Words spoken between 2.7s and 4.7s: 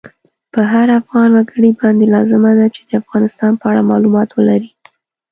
چی د افغانستان په اړه مالومات ولری